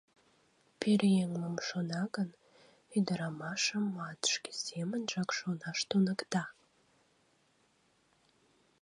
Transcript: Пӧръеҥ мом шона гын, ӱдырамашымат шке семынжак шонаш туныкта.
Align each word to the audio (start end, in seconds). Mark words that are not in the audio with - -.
Пӧръеҥ 0.79 1.27
мом 1.41 1.55
шона 1.67 2.03
гын, 2.15 2.29
ӱдырамашымат 2.97 4.21
шке 4.33 4.51
семынжак 4.65 5.29
шонаш 5.37 5.79
туныкта. 5.89 6.43